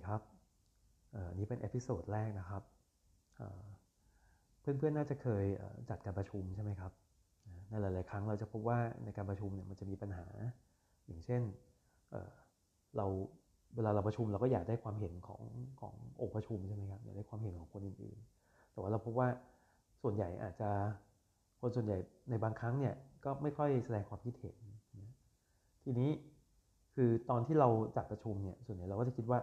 [0.00, 0.22] ดีครับวั
[1.34, 2.62] นนี้เป็น episode แรกนะครับ
[4.60, 5.44] เพื่อนๆ น่าจะเคย
[5.90, 6.92] จัดการประชุมใช่ไหมครับ
[7.68, 10.26] ในหลาย ๆ ครั้งเราจะพบว่าในการประชุมเนี่ยมันจะมีปัญหา
[11.06, 11.42] อย่างเช่น
[12.96, 13.06] เรา
[13.76, 15.42] เวลาเราประชุมเราก็อยากได้ความเห็นของ
[15.80, 19.28] ขององค์ประชุมใช่ไหมครับอยากได้ความเห็นของคนอื่นๆ แต่ว่าเราพบว่า
[20.02, 20.70] ส่วนใหญ่อาจจะ
[21.60, 21.98] คนส่วนใหญ่
[22.30, 22.94] ในบางครั้งเนี่ย
[23.24, 24.56] ก็ไม่ค่อยแสดงความคิดเห็น
[25.84, 26.10] ทีนี้
[26.94, 29.38] คือตอนที่เราจัดประชุมเนี่ยส่วนใหญ่เราก็จะคิดว่า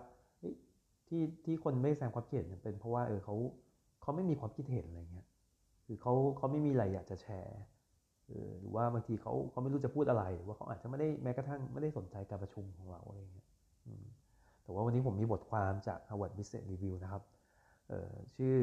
[1.07, 3.35] ที่ที่คนไม่แสดงความคิดเห็นเป็นเพราะว่าเออเขา
[4.01, 5.27] เขาไม่มีความคิดเห็นอะไรเงี้ย
[5.85, 7.59] คือเขาเขาไม่มีอะไรอยากจะแชร์
[8.59, 13.47] หรือว่าบางทีเขาเขาไม่รู้จะพูดอะไรหรือว่าเขาอาจจะไม่ได้แม้กระทั่งไม่ได้สนใจการประชุมของเราอะไรเงี้ย
[14.63, 17.23] แต่ว่าวันนี้ผมมีบทความจาก Harvard Business Review นะครับ
[18.35, 18.57] ชื่อ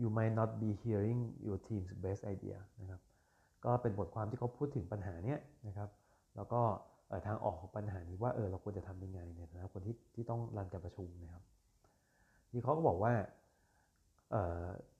[0.00, 3.00] you might not be hearing your team's best idea นะครับ
[3.64, 5.88] ก็เป็นบทความที่เขาพูดถึงปัญหาเนี้ยนะครับ
[6.36, 6.62] แล้วก็
[7.26, 11.42] ทางออกของปัญหานี้ว่าเออเราควรจะทำยังไงเนี่ยนะคนที่ที่ต้องรันการประชุมนะครับ
[12.50, 13.12] ที่เขาก็บอกว่า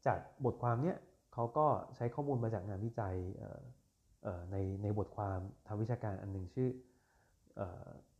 [0.06, 0.96] จากบทความเนี้ย
[1.34, 3.16] เขาก็ใช้ข้อมูลมาจากงานวิจัย
[4.50, 6.68] ในในบทความทางวิชาการอันหนึ่งชื่อ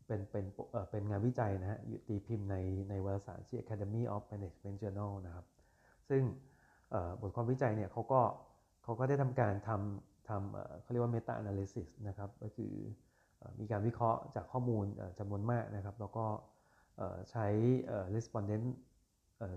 [0.07, 0.45] เป็นเป็น
[0.91, 2.57] เป็นงานวิจัยนะฮะตีพิมพ์ใน
[2.91, 5.47] ในวารสารชื่อ Academy of Management Journal นะครับ
[6.09, 6.23] ซึ่ง
[7.21, 8.21] บทความวิจัยเนี่ยเขาก็
[8.85, 12.73] เขาก็ได้ทำการทำทำเขาเรียกว่า meta analysis นะครับก็คือ
[13.61, 14.85] มีการวิเคราะห์จากข้อมูล
[15.19, 16.25] จำนวนมากนะครับ แล้วก็
[17.31, 17.47] ใช้
[18.15, 18.67] respondent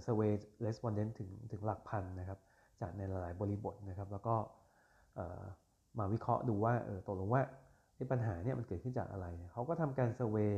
[0.06, 0.34] survey
[0.66, 2.40] respondent ถึงถึงหลักพันนะครับ
[2.82, 4.36] จากในหลายๆบริบทนะครับ แล้วก็
[6.00, 6.74] มาวิเคราะห์ดูว่า
[7.08, 7.42] ตกลงว่า
[8.12, 10.54] ปัญหาเนี่ยมันเกิดขึ้นจากอะไร เขาก็ทำการเซอร์เวย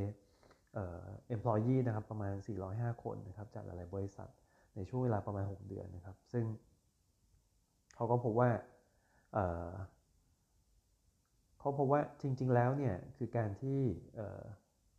[0.74, 2.34] เอ่อ employee นะครับประมาณ
[2.68, 4.30] 405 คนนะครับจากหลายๆบริษัท
[4.76, 6.46] ในช่วงเวลาประมาณ 6 เดือนนะครับ ซึ่ง
[7.96, 8.50] เขาก็พบว่า
[11.62, 13.80] เขาพบว่าจริง ๆ แล้วเนี่ยคือการที่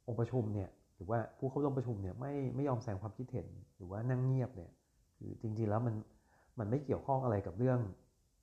[0.07, 3.47] องค์ประชุมเนี่ยหรือว่าผู้เข้าร่วมประชุมเนี่ยไม่ไม่ยอมแสดงความคิดเห็น
[3.77, 4.71] หรือว่านั่งเงียบเนี่ย
[5.17, 5.95] คือจริง ๆ แล้วมัน
[6.59, 7.79] มันไม่เกี่ยวข้องอะไรกับเรื่อง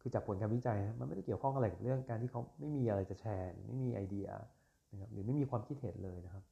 [0.02, 4.28] คือจากผลการวิจัยนะมันไม่ได้เกี่ยวข้องอะไรกับเรื่องการที่เขาไม่มีอะไรจะแชร์ ไม่มีไอเดีย
[4.92, 6.44] นะครับหรือไม่มีความคิดเห็นเลยนะครับ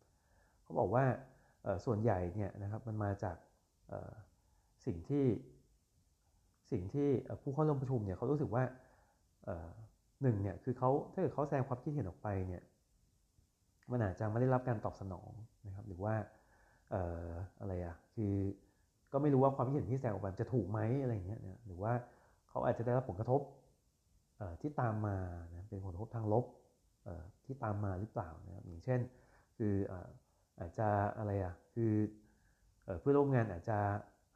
[0.64, 1.06] เขาบอกว่า
[1.86, 3.38] ส่วนใหญ่เนี่ยนะครับมันมาจาก
[4.86, 5.26] สิ่งที่
[6.72, 7.10] สิ่งที่
[7.42, 8.64] ผู้เข้าร่วมประชุมเนี่ยเขารู้สึกว่า
[10.22, 12.64] หนึ่งเนี่ยคือเขาถ้าเกิดเขาแสดงความคิดเห็นออกไปเนี่ย
[13.92, 15.30] มันอาจจะไม่ได้รับการตอบสนอง
[15.68, 16.14] นะครับ หรือว่า
[17.60, 18.34] อะไรอะคือ
[19.12, 21.94] ก็ไม่รู้ว่าความคิดเห็นที่แสดงออกไปจะถูกไหมอะไรเงี้ยหรือว่า
[22.50, 23.42] เขาอาจจะได้รับผลกระทบ
[24.62, 25.18] ที่ตามมา
[25.54, 26.46] นะเป็นผลกระทบทางลบ
[27.46, 29.00] ที่ตามมาหรือเปล่านะครับอย่างเช่น
[29.58, 29.76] คือ
[30.60, 31.94] อาจจะอะไรอะคือ
[33.00, 33.80] เพื่อนร่วมงานอาจจะ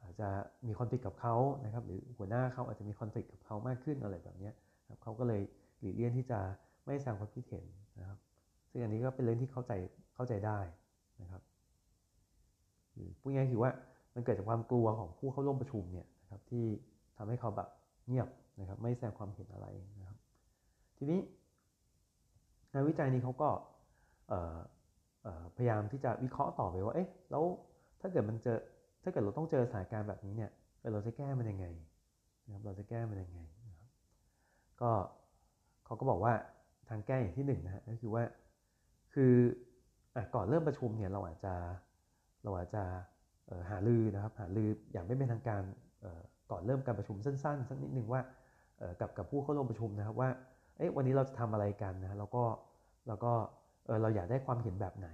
[0.02, 0.28] อาจจะ
[0.66, 1.34] มีคอนฟ lict กับเขา
[1.64, 4.50] นะครับ หรือหัวหน้าเขาอาจจะมีคอนฟ lict กับเขามากขึ้นอะไรแบบนี้
[4.88, 5.42] ครับเขาก็เลย
[5.82, 6.40] หลีกเลี่ยงที่จะ
[6.84, 7.64] ไม่แสดงความคิดเห็น
[8.00, 8.18] นะครับ
[8.70, 9.72] ซึ่งอันนี้ก็เป็นเรื่องที่เข้าใจ
[10.14, 10.58] เข้าใจได้
[11.22, 11.42] นะครับ
[13.20, 13.70] พูดง่ายคือว่า
[14.14, 16.64] มันเกิดจากความกลัวของผู้เข้าร่วมประชุมเนี่ยนะครับที่
[17.16, 17.68] ทำให้เขาแบบ
[18.08, 18.28] เงียบ
[18.60, 19.66] นะครับไม่แสดงความเห็นอะไร
[20.00, 20.18] นะครับ
[20.96, 21.20] ทีนี้
[22.72, 23.48] งานวิจัยนี้เขาก็
[25.56, 27.44] พยายามที่จะวิเคราะห์ต่อไปว่าเอ๊ะแล้ว
[28.00, 28.58] ถ้าเกิดมันเจอ
[29.02, 30.50] ถ้าเกิดเราต้องเจอสถานการณ์แบบนี้เนี่ย
[30.92, 31.66] เราจะแก้มันยังไง
[32.46, 33.88] นะครับเราจะแก้มันยังไงนะครับ
[34.82, 34.90] ก็
[35.92, 36.34] เขาก็บอกว่า
[36.88, 38.24] ทางแก้อย่างที่หนึ่งนะฮะก็คือว่า
[39.14, 39.32] คือ
[40.34, 41.54] ก่อนเริ่มประชุมเนี่ยเราอาจจะ
[42.44, 42.82] เราอาจจะ
[43.70, 45.62] หาลือนะครับหาลืออย่างไม่เป็นทางการ
[46.50, 48.20] ก่อนเริ่มการประชุมสั้นๆสักนิดหนึ่งว่า
[49.00, 50.30] กับกับผู้เข้าร่วมประชุมนะครับว่า
[50.76, 52.44] เอ๊ะวันนี้เราจะทำอะไรกันนะแล้วก็
[53.08, 53.32] แล้วก็
[54.02, 55.08] เราอยากได้ความเห็นแบบไหน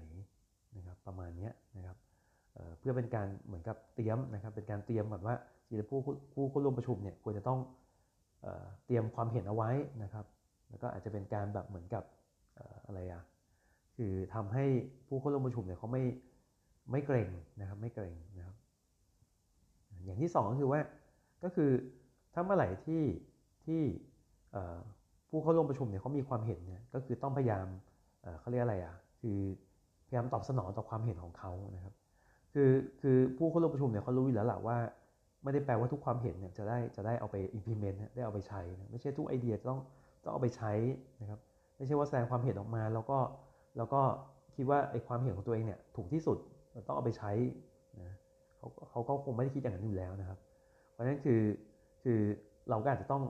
[0.76, 1.96] นะครับประมาณนี้นะครับ
[2.78, 5.34] เพื่อเป็นการเหมือนกับเตรียมนะครับเป็นการเตรียมก่อนว่า
[5.68, 5.98] ทีละผู้
[6.34, 7.60] ผู้เข้าร่วมประชุมเนี่ยควรจะต้อง
[8.86, 9.70] เตรียมความเห็นเอาไว้
[10.02, 10.24] นะครับ
[10.68, 12.04] แล้วก็อาจจะเป็นการแบบเหมือนกับ
[12.86, 13.22] อะไรอะ
[13.96, 14.64] คือทำให้
[15.06, 16.02] ผู้เข้าร่วมประชุมเนี่ยเขาไม่
[16.92, 17.30] ไม่เกรง
[17.60, 18.56] นะครับไม่เกรงนะครับ
[20.04, 20.80] อย่างที่2ก็คือว่า
[21.44, 21.70] ก็คือ
[22.34, 23.02] ถ้าเมื่อไหร่ที่
[23.64, 23.82] ที่
[25.28, 27.66] ผู้เข้าร่วมประชุมเนี่ยเขามีความเห็นเนี่ยก็คือต้องพยายาม
[28.40, 29.38] เขาเรียกอะไรอะคือ
[30.06, 31.94] พยายามตอบสนองต่อความเห็นของเขานะครับ
[32.52, 32.70] คือ
[33.00, 34.76] คือผู้เข้าร่วมประชุมเนี่ยเขารู้อยู่แล้วแหละว่า
[35.42, 39.80] ไม่ได้แปลว่าทุกความเห็นเนี่ยจะได้จะได้เอาไป implement ได้เอาไปใช้นะไม่ใช่ทุกไอเดียต้อง
[40.22, 40.72] ต้องเอาไปใช้
[41.22, 41.40] นะครับ
[41.76, 43.18] ไม่ใช่ว่าแสดงความเห็นออกมา แล้วก็
[43.76, 44.00] แล้วก็
[44.56, 46.38] คิดว่าไอ้ความเห็นของตัวเองเนี่ยถูกที่สุด
[46.86, 47.30] ต้องเอาไปใช้
[48.02, 48.16] นะ
[48.56, 50.38] เขาเขาก็คงไม่ได้คิดอย่างนั้นอยู่แล้วนะครับ
[50.92, 51.42] เพราะฉะนั้นคือ
[52.02, 52.20] คือ
[52.70, 53.22] เราก็อาจจะต้อง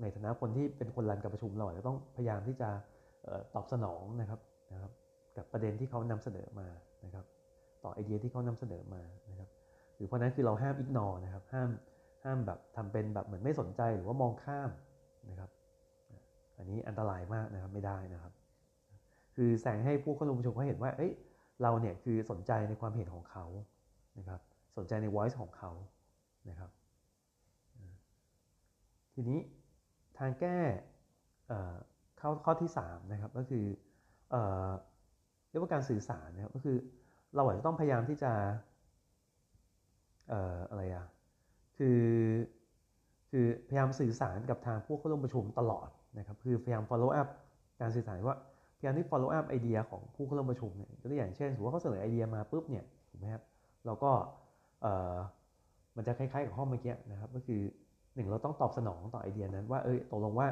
[0.00, 2.68] ในฐานะคนที่เป็นคนรันการประชุมเราอาจจะต้องพยายามที่จะ
[3.54, 4.40] ตอบสนองนะครับ
[4.72, 4.90] นะครับ
[5.36, 6.68] กับประเด็นที่เขานำเสนอมา
[7.04, 7.24] นะครับ
[7.84, 9.48] ต่อไอเดียที่เขานำเสนอมานะครับ
[9.96, 11.68] หรือเพราะนั้นคือเราห้ามอิกนอนะครับห้าม
[12.24, 14.70] ห้ามแบบทำเป็นแบบเหมือนไม่สนใจหรือว่ามองข้าม
[15.30, 15.50] นะครับ
[16.60, 18.32] อันนี้อันตรายมากนะครับไม่ได้นะครับ
[19.34, 21.12] คือแสงให้ผู้เข้าร่วมประชุมเขาเห็นว่า เอ้ย
[21.62, 23.44] เราเนี่ยคือสนใจในความเห็นของเขา
[24.18, 24.40] นะครับ
[24.76, 25.70] สนใจใน voice ของเขา
[26.50, 26.70] นะครับ
[29.14, 29.38] ทีนี้
[30.18, 30.58] ทางแก้
[32.20, 33.64] ข้อข้อที่3นะครับก็คือ
[35.50, 36.76] เรียกว่าการสื่อสารนะครับก็คือ
[37.34, 38.32] เราอาจจะต้องพยายามที่จะ
[40.70, 41.06] อะไรอะ
[41.78, 42.02] คือ
[43.30, 47.28] คือพยายามสื่อสารกับทางผู้เข้าร่วมประชุมตลอด นะครับคือพยายาม follow up
[47.80, 48.36] การสื่อสารว่า
[48.78, 53.42] พยายามที่ follow up ไอเดียของผู้เข้าร่วมประชุมเนี่ยตัวอย่างเช่นสมมติว่าเขาเสนอไอเดียมาปุ๊บเนี่ยถูกไหมครับ
[53.86, 54.10] เราก็
[55.96, 57.60] มันจะคล้ายๆกับห้องเมื่อกี้นะครับก็คือ
[58.14, 60.48] หนึ่งเราต้องตอบสนองต่อไอเดียนั้นว่าเออตกลงว่า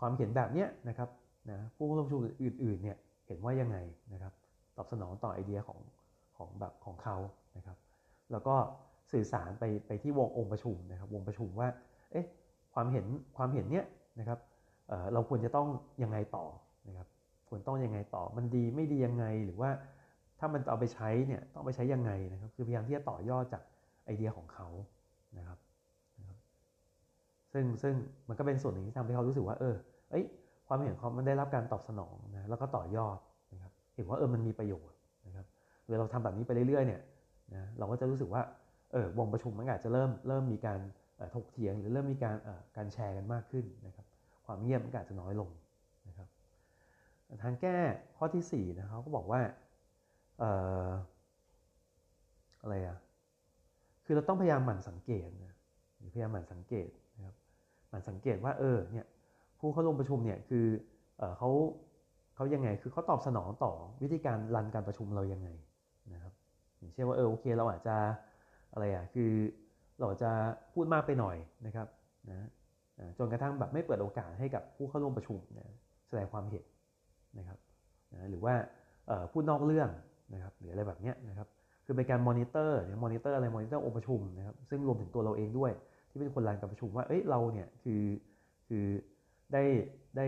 [0.00, 1.08] ความเห็นแบบเนี้ยนะครับ
[1.50, 2.96] นะผู้ร่วมประชุมอื่นๆเนี่ย
[3.26, 3.76] เห็นว่ายังไง
[4.12, 4.32] นะครับ
[4.76, 5.78] ตอบสนองต่อไอเดียของ
[6.36, 7.16] ของแบบของเขา
[7.56, 7.76] นะครับ
[8.32, 8.54] แล้วก็
[9.12, 11.68] สื่อสารไปไปที่วงองค์ประชุมนะครับ วงประชุมว่า
[12.12, 12.26] เอ๊ะ
[12.74, 13.86] ความเห็นความเห็นเนี้ย
[14.20, 14.38] นะครับ
[14.88, 15.68] เเราควรจะต้อง
[16.02, 16.46] ยังไงต่อ
[16.88, 17.08] นะครับ
[17.48, 19.70] ควรต้องยังไงต่อ มันดีไม่ดียังไงหรือว่า
[20.38, 23.62] ถ้ามันเอาไปใช้เนี่ยต้องไปใช้ยังไงนะครับ คือพยายามที่จะต่อยอดจาก
[24.04, 24.68] ไอเดียของเขา
[25.38, 25.58] นะครับ
[27.52, 27.94] ซึ่งซึ่ง
[28.28, 29.74] มันก็เป็นส่วนหนึ่งที่ทำให้เขารู้สึกว่าเออ
[30.10, 30.24] เอ้ย
[30.66, 33.18] ความเห็นเขามันได้รับการตอบสนองนะแล้วก็ต่อยอด
[33.52, 35.46] นะครับเห็นว่าเออมันมีประโยชน์นะครับ
[35.88, 37.00] เวลาเราทำแบบนี้ไปเรื่อยๆเนี่ย
[37.54, 38.42] นะเราก็จะรู้สึกว่า
[38.92, 40.80] เออวงประชุมมันอาจจะเริ่มเริ่มมีการ
[41.34, 42.36] ถกเถียงหรือเริ่มมีการ
[42.76, 44.06] การแชร์กันมากขึ้นนะครับ
[44.46, 45.50] ความเงียบมันอาจจะน้อยลง
[46.08, 46.28] นะครับ
[47.42, 47.76] ทางแก้
[48.16, 49.40] ข้อที่4นะเขาก็บอกว่า
[52.62, 52.98] อะไรอะ
[54.04, 55.54] คือเราต้องพยายามหมั่นสังเกตนะ
[55.98, 57.34] หรือพยายามหมั่นสังเกตนะครับ
[57.88, 59.06] หมั่นสังเกตว่าเออเนี่ย
[59.58, 60.66] ผู้เข้าร่วมประชุมเนี่ยคือ
[61.38, 61.50] เขา
[62.34, 63.72] เขายังไงคือเขาตอบสนองต่อ
[64.02, 65.48] วิธีการรันการประชุมเรายังไง
[66.12, 66.32] นะครับ
[66.78, 67.96] อย่างเช่นว่าเออโอเคเราอาจจะ
[68.72, 69.30] อะไรอะคือ
[70.02, 70.30] เราจะ
[70.74, 71.86] พูดมากไปหน่อยนะครับ
[72.30, 72.48] นะ
[73.18, 75.74] จนกระทั่งแบบไม่เปิดโอกาสให้กับผู้เข้าร่วมประชุมนะ
[76.08, 76.64] แสดงความเห็น
[77.38, 77.58] นะครับ
[78.12, 78.54] นะหรือว่า
[79.32, 79.88] พูดนอกเรื่อง
[80.34, 81.48] นะครับหรืออะไรแบบนี้นะครับ
[81.84, 85.72] คือเป็นการมอนิเตอร์เนี่ยมอนิเตอร์อะไรมอนิเตอร์องค์ประชุมนะครับซึ่งรวมถึงตัวเราเองด้วย
[86.10, 88.02] ที่เป็นคน run การประชุมว่าเอ้ยเราเนี่ยคือ
[88.68, 88.86] คือ
[89.52, 89.64] ได้
[90.16, 90.26] ได้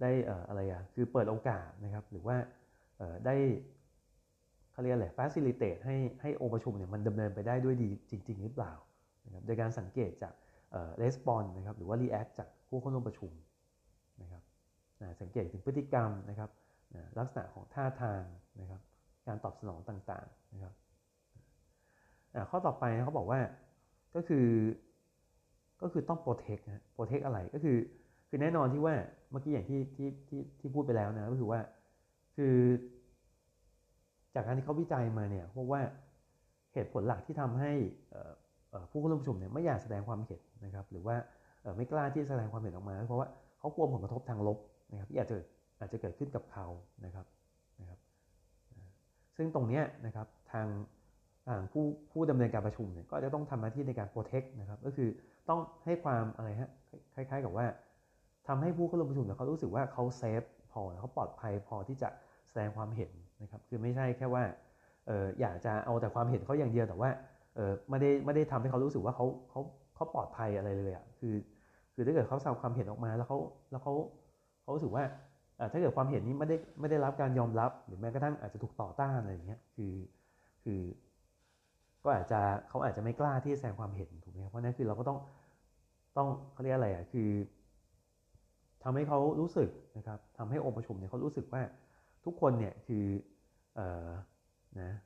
[0.00, 0.10] ได้
[0.48, 2.36] อะไรอะคือเปิดโอกาสนะครับหรือว่า
[3.26, 3.36] ได้
[4.74, 8.72] เขาเรียกอะไร facilitate ให้ให้องค์ประชุมเนี่ยมันดำเนินไปได้ด้วยดีจริง ๆ หรือเปล่า
[9.26, 10.32] นะครับโดยการสังเกตจาก
[11.02, 13.30] response นะครับหรือว่า react จากผู้เข้าร่วมประชุม
[14.22, 14.42] นะครับ
[15.20, 16.50] สังเกตถึงพฤติกรรมนะครับ
[17.18, 18.22] ลักษณะของท่าทาง
[18.60, 18.80] นะครับ
[19.26, 20.72] การตอบสนองต่างๆนะครับ
[22.50, 23.40] ข้อต่อไปเขาบอกว่า
[24.14, 24.46] ก็คือ
[25.82, 27.78] ก็คือต้อง protect นะ protect อะไรก็คือ
[28.28, 28.94] คือแน่นอนที่ว่า
[29.30, 31.60] เมื่อกี้อย่างที่ที่ที่ที่พูดไปแล้วนะก็คือว่า
[32.36, 32.54] คือ
[34.34, 35.80] จากการที่เขาวิจัยมาเนี่ยพบว่า
[36.74, 37.72] เหตุผลหลักที่ทำให้
[38.90, 41.16] ผู้เข้าร่วมประชุมเนี่ยไม่อยากแสดงความเห็นนะครับหรือว่า
[41.76, 43.28] ไม่กล้าที่จะแสดงความเห็นออกมา เพราะว่า
[43.58, 44.58] เขากลัวผลกระทบทางลบ
[44.92, 45.36] นะครับที่อาจจะ
[45.80, 46.66] อาจจะเกิดขึ้นกับเขา
[47.04, 47.26] นะครับ
[47.80, 47.98] นะครับ
[49.36, 50.66] ซึ่งตรงนี้นะครับทาง
[51.48, 55.08] ทางผู้ผู้ดำเนินการประชุมเนี่ยก็จะต้องทำหน้าที่ในการโปรเทคนะครับก็คือ
[55.48, 56.70] ต้องให้ความอะไรฮะ
[57.14, 57.66] คล้าย ๆ กับว่า
[58.48, 60.42] ทำให้ผู้เข้าร่วมประชุมเนี่ยเขารู้สึกว่าเขาเซฟ
[60.72, 62.08] พอเขาปลอดภัยพอที่จะ
[62.48, 63.10] แสดงความเห็น
[63.44, 64.44] นะครับคือไม่ใช่แค่ว่า
[65.06, 67.10] เอออยากจะเอาแต่ความเห็นเขาอย่างเดียวแต่ว่า
[67.56, 69.60] เออไม่ได้ไม่ได้ทำให้เขารู้สึกว่าเขาเขา
[69.94, 71.34] เขาปลอดภัยอะไรเลยอะคือ
[71.94, 73.38] คือถ้าเกิดเขาแสดงความเห็นออกมาแล้วเขา
[73.70, 73.94] แล้วเขา
[74.62, 75.04] เขารู้สึกว่า
[75.72, 79.92] ถ้าเกิดความเห็นนี้ไม่ได้ไม่ได้รับการยอมรับหรือแม้กระทั่งอาจจะถูกต่อต้านอะไรอย่างเงี้ยคือ
[80.64, 80.80] คือ
[82.04, 85.18] ก็อาจจะเขาอาจจะไม่กล้าที่จะแสดงความเห็นถูกไหมเพราะนั้นคือเราก็ต้อง
[86.16, 87.30] ต้องเขาเรียกอะไรอะคือ
[88.82, 91.62] ทำให้เขารู้สึกนะครับทำให้องค์ประชุมเนี่ยเขารู้สึกว่า
[92.24, 93.04] ทุกคนเนี่ยคือ
[94.80, 94.98] นะ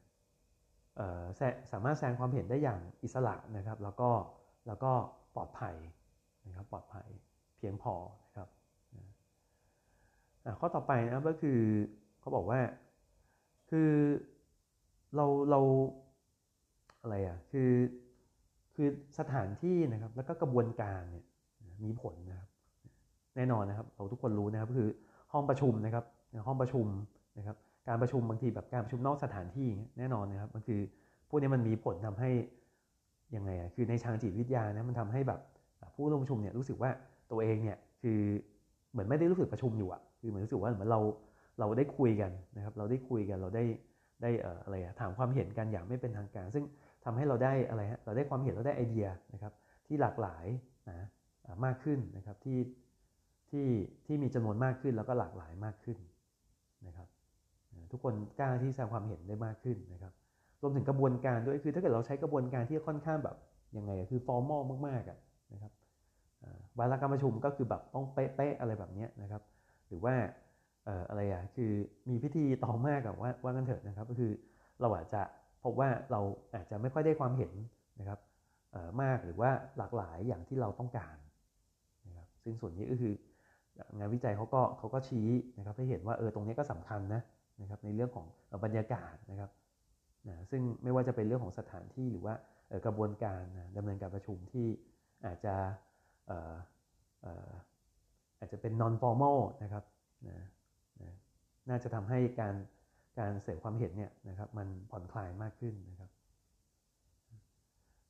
[1.73, 4.11] สามารถแสดงความเห็นได้อย่างอิสระนะครับ แล้วก็
[4.67, 4.93] แล้วก็
[5.35, 5.75] ปลอดภัย
[6.47, 7.07] นะครับปลอดภัย
[7.57, 7.95] เพียงพอ
[8.27, 8.49] นะครับ
[10.61, 11.59] ข้อต่อไปนะครับก็คือ
[12.21, 12.61] เขาบอกว่า
[13.71, 13.91] คือ
[15.15, 15.61] เราเรา
[17.01, 17.71] อะไรอะคือ
[18.75, 21.25] คือสถานที่นะครับแล้วก็กระบวนการเนี่ย
[21.85, 22.49] มีผลนะครับ
[23.37, 24.91] แน่นอนนะครับเราทุกคนรู้นะครับก็คือ
[25.33, 26.05] ห้องประชุมนะครับ
[26.47, 26.87] ห้องประชุม
[27.39, 27.57] นะครับ
[27.89, 29.69] การประชุมบางทีแบบการประชุมนอกสถานที่
[29.99, 30.81] แน่นอนนะครับมันคือ
[31.29, 32.31] พวกนี้มันมีผลทำให้
[33.37, 35.41] ยังไงอะคือในทางจิตวิทยานะมันทำให้แบบ
[35.95, 36.91] ผู้ร่วมประชุมเนี่ยรู้สึกว่า
[37.31, 38.21] ตัวเองเนี่ยคือ
[38.93, 41.01] เหมือนไม่ได้รู้สึกประชุมอยู่อะคือเหมือนรู้สึกว่าเหมือนเรา
[41.61, 43.65] เราได้คุยกันนะครับ เราได้คุยกันเราได้
[44.23, 44.31] ได้
[44.65, 46.65] อะไรอะถามความเห็นกันอย่างไม่เป็นทางการ ซึ่ง
[47.05, 49.53] ทำให้เราได้อะไรฮะเราได้ความเห็นเราได้ไอเดียนะครับ
[49.87, 50.47] ที่หลากหลาย
[50.89, 51.07] นะ
[51.65, 52.59] มากขึ้นนะครับที่
[53.51, 53.67] ที่
[54.07, 55.99] ที่มีจำนวนมากขึ้นแล้วก็หลากหลายมากขึ้น
[56.87, 57.09] นะครับ
[57.93, 60.13] ทุกคนกล้าที่แสดงความเห็นได้มากขึ้นนะครับ
[60.63, 63.37] รวมถึงกระบวนการด้วยคือถ้าเกิดเราใช้กระบวนการที่ค่อนข้างแบบ
[63.77, 65.73] ยังไงคือฟอร์มอลมากๆนะครับ
[66.79, 69.43] วาระการประชุมก็คือแบบต้องเป๊ะๆอะไรแบบนี้นะครับ
[69.89, 70.15] หรือว่า
[71.09, 71.73] อะไรอะคือ
[72.09, 74.33] มีพิธีต่อมากกับว่าว่ากันเถิดนะครับ ก็คือ
[74.81, 75.23] เราอาจจะ
[75.65, 76.21] พบว่าเรา
[76.55, 77.53] อาจจะไม่ค่อยได้ความเห็น
[78.01, 78.19] นะครับ
[79.03, 81.17] มากหรือว่าหลากหลายอย่างที่เราต้องการ
[82.07, 83.13] นะครับซึ่งส่วนนี้ก็คือ
[83.99, 85.29] งานวิจัยเขาก็เขาก็ชี้
[85.59, 87.21] นะครับให้เห็นว่าเออตรงนี้ก็สำคัญนะ
[87.61, 88.27] นะครับในเรื่องของ
[88.65, 89.51] บรรยากาศนะครับ
[90.29, 92.35] นะซึ่งไม่ว่าจะเป็นเรื่องของสถานที่หรือว่า
[92.87, 93.43] กระบวนการ
[93.77, 94.67] ดำเนินการประชุมที่
[95.27, 95.55] อาจจะ
[98.39, 99.85] อาจจะเป็น non formal นะครับ
[100.29, 100.47] นะ
[101.03, 101.13] นะ
[101.69, 102.55] น่าจะทำให้การ
[103.19, 106.11] การเสพความเห็นเนี่ยนะครับมันผ่อนคลายมากขึ้นนะครับ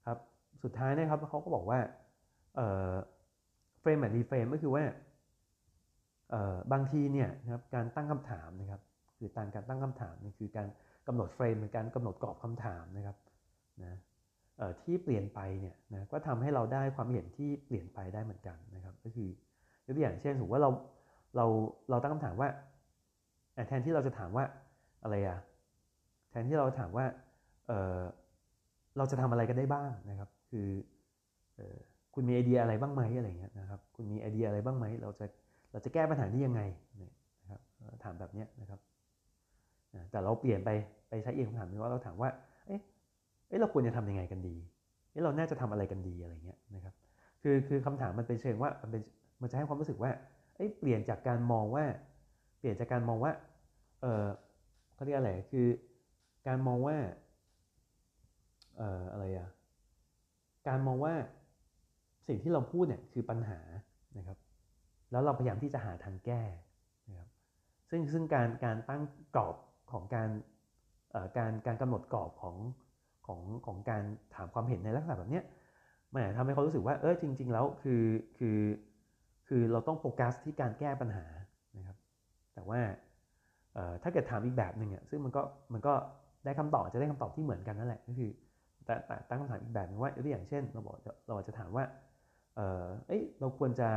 [0.07, 0.19] ครับ
[0.63, 1.79] สุดท้ายนะครับเขาก็บอกว่า
[3.81, 4.85] frame and reframe ก็คือว่า
[6.73, 8.81] บางทีเนี่ยนะครับการตั้งคำถามนะครับ
[9.19, 10.69] คือการการตั้งคำถามนี่คือการ
[11.07, 13.17] กำหนด frame เป็นการกำหนดกรอบคำถามนะครับ
[13.83, 13.99] นะ
[14.83, 19.29] ที่เปลี่ยนไปเนี่ยนะก็ทำให้เราได้ความเห็นที่เปลี่ยนไปได้เหมือนกันนะครับ ก็คือ
[19.87, 20.71] ยกตัวอย่างเช่นสมมติว่าเรา
[21.37, 21.47] เรา
[21.91, 22.49] เราตั้งคำถามว่า
[23.69, 24.45] แทนที่เราจะถามว่า
[25.03, 25.39] อะไรอะ
[26.31, 27.05] แทนที่เราถามว่า
[27.69, 28.01] เออ
[28.97, 30.69] เราจะทำอะไรกันได้บ้างนะครับ คือ
[31.59, 31.61] อ
[32.15, 35.27] คุณมีไอเดียอะไรบ้างไหมอะไรเงี้ยนะครับ คุณมีไอเดียอะไรบ้างไหมเราจะ
[35.73, 36.63] เราจะแก้ปัญหานี้ยังไง
[37.43, 37.61] นะครับ
[38.05, 38.81] ถามแบบนี้นะครับ
[40.11, 40.71] แต่เราเปลี่ยนไป
[41.09, 42.31] ไปใช้อีกคำถามนึงว่าเราถามว่า
[42.67, 42.81] เอ๊ะ
[43.49, 44.57] เอ๊ะเราควรจะทำยังไงกันดี
[45.11, 46.95] เอ๊ะเราน่าจะทำอะไรกันดีอะไรเงี้ยนะครับ
[47.43, 49.03] คือคือคำถามมันเป็นเชิงว่ามันเป็น
[49.43, 50.11] มันจะให้ความรู้สึกว่า
[50.57, 51.85] เอ๊ะเปลี่ยนจากการมองว่า
[52.59, 53.33] เปลี่ยนจากการมองว่า
[54.03, 54.27] เออ
[54.95, 55.67] เขาเรียกอะไร คือ
[56.47, 56.97] การมองว่า
[58.77, 59.49] เอ่ออะไรอะ
[60.69, 61.15] การมองว่า
[62.29, 63.61] สิ่งที่เราพูดเนี่ยคือปัญหา
[64.19, 64.39] นะครับ
[65.11, 66.43] แล้วเราพยายามที่จะหาทางแก้
[67.09, 67.29] นะครับ
[67.91, 69.03] ซึ่งซึ่งการการตั้ง
[69.37, 69.57] กรอบ
[69.93, 70.31] ของการ
[71.37, 72.57] การการกำหนดกรอบของ
[73.27, 74.03] ของของการ
[74.35, 75.41] ถามความเห็นในลักษณะแบบนี้
[76.13, 78.03] มันทำให้เขารู้สึกว่าเออจริง ๆ แล้วคือ
[78.39, 78.59] คือ
[79.49, 81.27] คือเราต้องโฟกัสที่การแก้ปัญหา
[81.77, 81.97] นะครับ
[82.55, 82.81] แต่ว่า
[84.03, 85.43] ถ้าเกิดถามอีกแบบหนึ่งอะซึ่งมันก็
[85.73, 85.95] มันก็
[86.45, 88.31] ได้คำตอบจะได้คำตอบที่เหมือนกันนั่นแหละก็คือ
[88.85, 90.95] แต่แต่ตั้งคำถามอีกแบบนึงว่าตัวอย่างเช่น เราบอก
[91.27, 91.85] เราจะถามว่า
[92.57, 93.89] เออเอ้ยเราควรจะ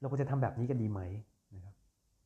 [0.00, 1.00] เราควรจะทำแบบนี้กันดีไหม
[1.54, 1.74] นะครับ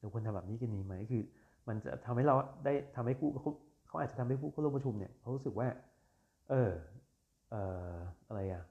[0.01, 1.23] เราควรทำแบบนี้กันดีไหมคือ
[1.69, 3.53] มันจะทำให้เราได้ทำให้ผู้เขา
[3.87, 5.69] เขาอาจจะทำให้ผู้เข้าร่วมประชุมเนี่ยเขารู้สึกว่า
[6.51, 6.73] เออ
[7.51, 7.57] เอ
[7.91, 7.95] อ
[8.29, 8.65] อะไรอะ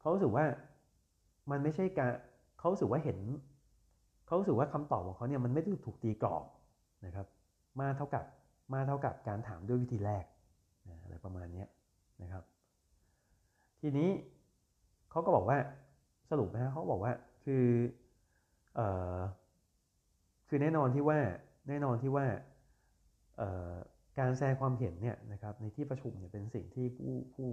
[0.00, 0.44] เขารู้สึกว่า
[1.50, 2.12] มันไม่ใช่การ
[2.58, 3.18] เขารู้สึกว่าเห็น
[4.26, 6.44] เขารู้สึกว่าคำตอบของเขาเนี่ยมันไม่ถูกตีกรอบ
[7.06, 7.26] นะครับ
[7.80, 8.24] มาเท่ากับ
[8.74, 10.24] มาเท่ากับการถามด้วยวิธีแรก
[11.02, 11.64] อะไรประมาณนี้
[12.22, 12.44] นะครับ
[13.80, 14.10] ทีนี้
[15.10, 15.58] เขาก็บอกว่า
[16.30, 17.12] สรุปนะเขาบอกว่า
[17.44, 17.64] คือ
[18.74, 18.80] เอ
[19.14, 19.18] อ
[20.48, 21.18] คือแน่นอนที่ว่า
[21.68, 22.26] แน่นอนที่ว่า
[24.18, 27.48] การแสดงความเห็นเนี่ยนะครับในที่ประชุมเนี่ยเป็นสิ่งที่ผู้ผู้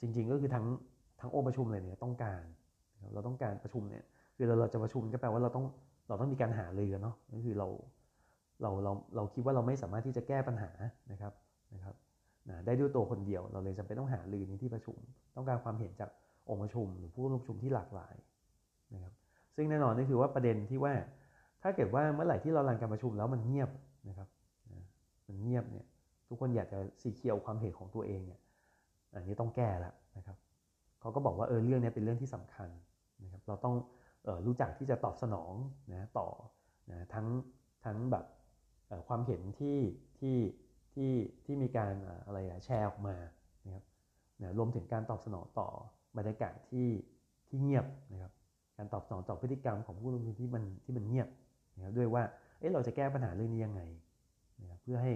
[0.00, 0.66] จริง ๆ ก็คือทั้ง
[1.20, 2.42] ทั้งองค์ประชุมเลยเนี่ยต้องการ
[3.12, 4.04] เราต้องการประชุมเนี่ย
[4.36, 5.66] คือเราเราจะประชุมก็แปลว่าเราต้อง
[6.08, 7.68] เราต้องมีการหารือเนาะก็คือเรา
[8.62, 10.70] เราเราเราคิดว่าเราไม่สามารถที่จะแก้ปัญหา
[11.12, 11.32] นะครับ
[11.74, 11.94] นะครับ
[12.48, 14.96] นะได้ด้วยตัวคนเดียว เราเลยจำเป็นต้องหารือในที่ประชุม
[15.36, 16.10] ต้องการความเห็นจาก
[16.48, 18.14] องค์ประชุม หรือผู้ร่วมประชุมที่หลากหลาย
[18.94, 19.12] นะครับ
[19.56, 20.92] ซึ่งแน่นอนนี่คือว่าประเด็นที่ว่า
[21.62, 23.70] ถ้าเกิดว่าเมื่อไหร่ที่เราลังการประชุมแล้วมันเงียบ
[24.08, 24.28] นะครับ
[25.28, 25.86] มันเงียบเนี่ย
[26.28, 28.40] ทุกคนอยากจะสีเขียวความเห็นของตัวเองเนี่ย
[29.14, 30.36] อันนี้ต้องแก้แล้วนะครับ
[31.00, 32.68] เขาก็บอกว่าเออเรื่องนี้เป็นเรื่องที่สำคัญ
[33.24, 33.74] นะครับเราต้อง
[34.46, 35.52] รู้จักที่จะตอบสนอง
[35.92, 36.28] นะต่อ
[36.90, 37.26] นะทั้ง
[37.84, 38.24] ทั้งแบบ
[39.08, 39.78] ความเห็นที่
[40.18, 40.36] ที่
[40.92, 41.10] ที่
[41.44, 41.94] ที่มีการ
[42.26, 43.16] อะไรแชร์ออกมา
[43.66, 43.84] นะครับ
[44.42, 45.68] นะรวมถึงการตอบสนองต่อ
[46.16, 46.88] บรรยากาศที่
[47.48, 48.32] ที่เงียบนะครับ
[48.76, 51.28] การตอบสนองต่อพฤติกรรมของผู้ลงทุนที่มันที่มันเงียบ
[51.80, 52.22] นะครับด้วยว่า
[52.58, 53.82] เอ๊ะเราจะแก้ปัญหาเรื่องนี้ยังไง
[54.60, 55.12] นะครับเพื่อให้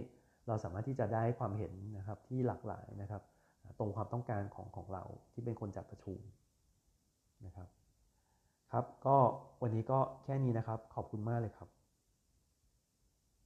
[0.49, 3.23] เราสามารถที่จะได้ความเห็นนะครับที่หลากหลายนะครับ
[3.78, 5.02] ตรงความต้องการของของเรา
[5.33, 6.18] ที่เป็นคนจัดประชุม
[7.47, 7.68] นะครับ
[8.73, 9.16] ครับก็
[9.62, 11.68] วันนี้ก็แค่นี้นะครับขอบคุณมากเลยครับ